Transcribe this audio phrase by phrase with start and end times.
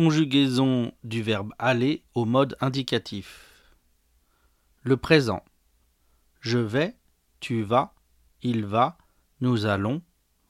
[0.00, 3.76] conjugaison du verbe aller au mode indicatif.
[4.82, 5.44] Le présent.
[6.40, 6.96] Je vais,
[7.38, 7.94] tu vas,
[8.40, 8.96] il va,
[9.42, 10.00] nous allons,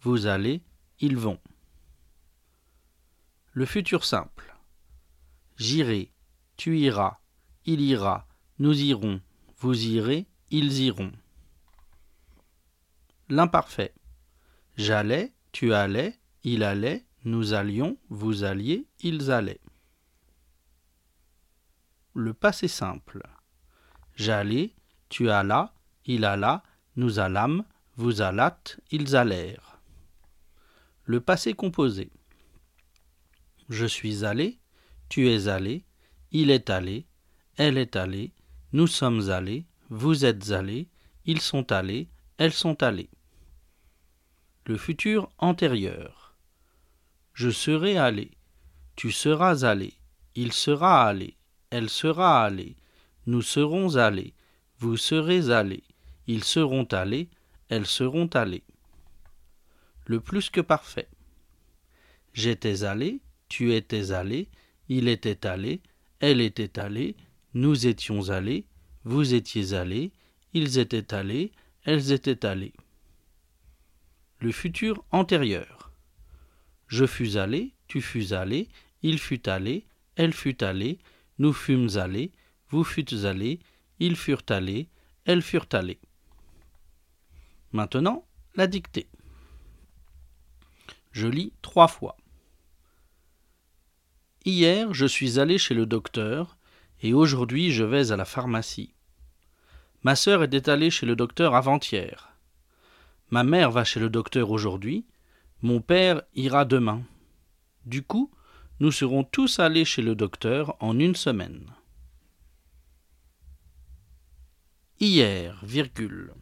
[0.03, 0.63] vous allez,
[1.01, 1.41] ils vont.
[3.51, 4.55] Le futur simple.
[5.57, 6.13] J'irai,
[6.57, 7.19] tu iras,
[7.65, 8.29] il ira,
[8.61, 9.21] nous irons,
[9.59, 11.11] vous irez, ils iront.
[13.29, 13.95] L'imparfait.
[14.77, 19.61] J'allais, tu allais, il allait, nous allions, vous alliez, ils allaient.
[22.15, 23.23] Le passé simple.
[24.15, 24.75] J'allais,
[25.09, 25.73] tu allas,
[26.07, 26.63] il alla,
[26.97, 27.65] nous allâmes,
[27.97, 29.81] vous allâtes, ils allèrent.
[31.05, 32.11] Le passé composé.
[33.69, 34.59] Je suis allé,
[35.09, 35.85] tu es allé,
[36.33, 37.07] il est allé,
[37.57, 38.33] elle est allée,
[38.73, 40.89] nous sommes allés, vous êtes allés,
[41.25, 42.09] ils sont allés,
[42.39, 43.11] elles sont allées.
[44.67, 46.20] Le futur antérieur.
[47.43, 48.33] Je serai allé,
[48.97, 49.95] tu seras allé,
[50.35, 51.39] il sera allé,
[51.71, 52.77] elle sera allée,
[53.25, 54.35] nous serons allés,
[54.79, 55.85] vous serez allés,
[56.27, 57.31] ils seront allés,
[57.71, 58.65] elles seront allées.
[60.05, 61.09] Le plus que parfait.
[62.35, 64.51] J'étais allé, tu étais allé,
[64.91, 65.81] il était allé,
[66.19, 67.17] elle était allée,
[67.55, 68.67] nous étions allés,
[69.05, 70.13] vous étiez allés,
[70.53, 71.53] ils étaient allés,
[71.85, 72.75] elles étaient allées.
[74.41, 75.80] Le futur antérieur.
[76.91, 78.69] Je fus allé, tu fus allé,
[79.03, 80.99] il fut allé, elle fut allée,
[81.39, 82.33] nous fûmes allés,
[82.69, 83.61] vous fûtes allés,
[84.01, 84.89] ils furent allés,
[85.25, 86.01] elles furent allées.
[87.71, 89.07] Maintenant, la dictée.
[91.13, 92.17] Je lis trois fois.
[94.45, 96.59] Hier, je suis allé chez le docteur,
[97.03, 98.95] et aujourd'hui je vais à la pharmacie.
[100.03, 102.33] Ma sœur était allée chez le docteur avant-hier.
[103.29, 105.07] Ma mère va chez le docteur aujourd'hui,
[105.63, 107.03] mon père ira demain.
[107.85, 108.31] Du coup,
[108.81, 111.67] nous serons tous allés chez le docteur en une semaine.
[114.99, 116.35] Hier, virgule.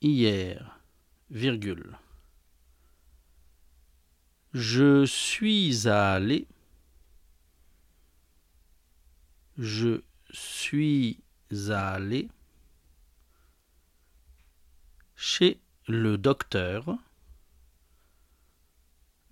[0.00, 0.80] Hier,
[1.30, 1.98] virgule.
[4.52, 6.46] Je suis allé.
[9.58, 11.20] Je suis
[11.70, 12.28] allé
[15.14, 16.98] chez le docteur.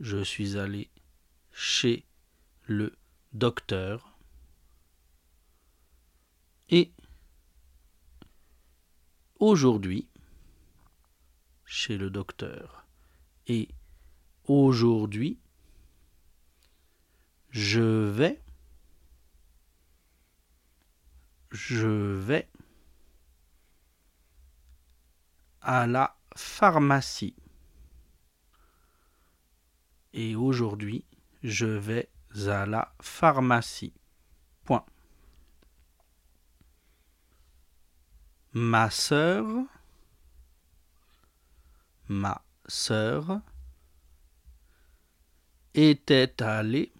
[0.00, 0.90] Je suis allé
[1.52, 2.04] chez
[2.66, 2.96] le
[3.32, 4.16] docteur.
[6.70, 6.92] Et
[9.38, 10.08] aujourd'hui,
[11.64, 12.86] chez le docteur.
[13.46, 13.68] Et
[14.44, 15.38] aujourd'hui,
[17.50, 18.40] je vais,
[21.50, 22.48] je vais
[25.60, 27.34] à la pharmacie.
[30.12, 31.04] Et aujourd'hui,
[31.42, 32.08] je vais
[32.46, 33.92] à la pharmacie.
[34.64, 34.84] Point.
[38.52, 39.46] Ma sœur,
[42.08, 43.40] ma sœur,
[45.74, 46.92] était allée,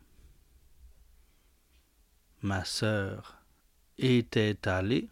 [2.42, 3.38] ma sœur
[3.98, 5.08] était allée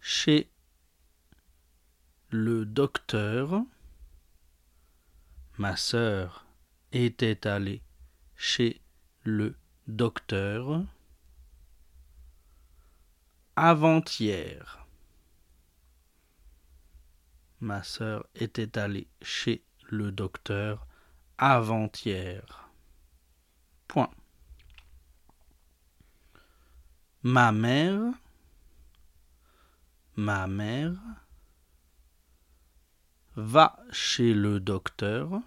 [0.00, 0.50] chez
[2.36, 3.62] le docteur,
[5.56, 6.44] ma sœur
[6.90, 7.80] était allée
[8.34, 8.82] chez
[9.22, 9.54] le
[9.86, 10.84] docteur
[13.54, 14.84] avant-hier.
[17.60, 20.88] Ma sœur était allée chez le docteur
[21.38, 22.68] avant-hier.
[23.86, 24.10] Point.
[27.22, 28.12] Ma mère,
[30.16, 30.98] ma mère
[33.36, 35.40] va chez le docteur.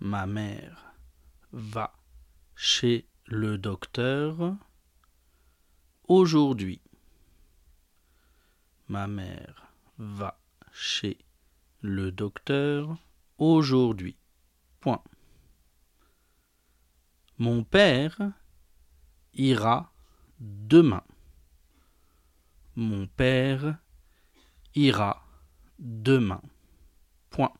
[0.00, 0.94] Ma mère
[1.52, 1.92] va
[2.54, 4.54] chez le docteur
[6.06, 6.80] aujourd'hui.
[8.88, 10.38] Ma mère va
[10.72, 11.18] chez
[11.80, 12.96] le docteur
[13.38, 14.16] aujourd'hui.
[14.80, 15.02] Point.
[17.38, 18.18] Mon père
[19.32, 19.92] ira
[20.38, 21.04] demain.
[22.76, 23.78] Mon père
[24.74, 25.23] ira
[25.84, 26.42] demain.
[27.30, 27.52] Point.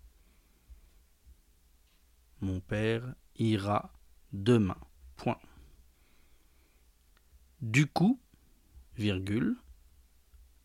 [2.41, 3.93] Mon père ira
[4.32, 4.79] demain.
[5.17, 5.38] Point.
[7.61, 8.21] Du coup,
[8.97, 9.56] virgule,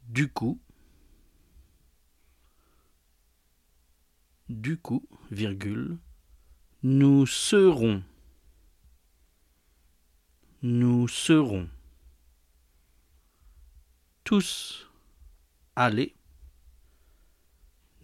[0.07, 0.59] du coup,
[4.50, 5.97] du coup, virgule,
[6.81, 8.03] nous serons,
[10.61, 11.69] nous serons
[14.23, 14.88] tous
[15.75, 16.15] allés,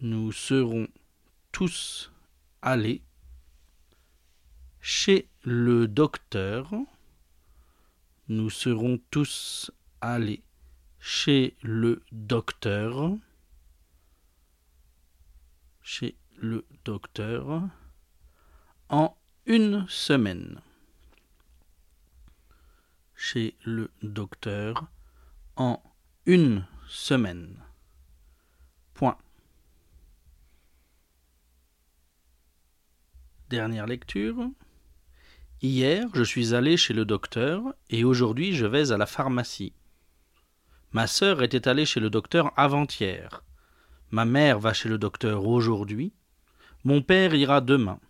[0.00, 0.88] nous serons
[1.52, 2.12] tous
[2.60, 3.02] allés
[4.80, 6.70] chez le docteur.
[8.28, 9.70] Nous serons tous
[10.00, 10.42] allés
[10.98, 13.16] chez le docteur.
[15.82, 17.68] Chez le docteur
[18.88, 19.16] en
[19.46, 20.60] une semaine.
[23.14, 24.88] Chez le docteur
[25.56, 25.82] en
[26.26, 27.62] une semaine.
[28.94, 29.16] Point.
[33.48, 34.50] Dernière lecture.
[35.62, 39.72] Hier, je suis allé chez le docteur et aujourd'hui, je vais à la pharmacie.
[40.90, 43.44] Ma sœur était allée chez le docteur avant-hier.
[44.10, 46.12] Ma mère va chez le docteur aujourd'hui.
[46.82, 48.00] Mon père ira demain.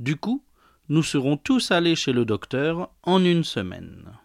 [0.00, 0.44] Du coup,
[0.88, 4.18] nous serons tous allés chez le docteur en une semaine.